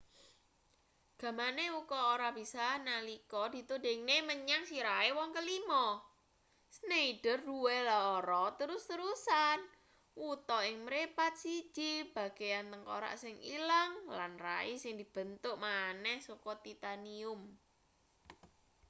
gamane 1.19 1.65
uka 1.81 1.97
ora 2.13 2.27
bisa 2.39 2.65
nalika 2.89 3.41
ditudingne 3.53 4.17
menyang 4.29 4.63
sirahe 4.71 5.09
wong 5.17 5.29
kelima 5.37 5.85
schneider 6.75 7.37
duwe 7.49 7.77
lara 7.89 8.43
terus-terusan 8.59 9.59
wuta 10.21 10.59
ing 10.69 10.77
mripat 10.87 11.33
siji 11.43 11.91
bagean 12.15 12.65
tengkorak 12.71 13.13
sing 13.23 13.35
ilang 13.55 13.91
lan 14.17 14.33
rai 14.45 14.71
sing 14.83 14.93
dibentuk 15.01 15.55
maneh 15.65 16.17
saka 16.27 16.53
titanium 16.65 17.41